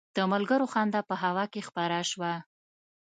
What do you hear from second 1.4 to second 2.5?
کې خپره شوه.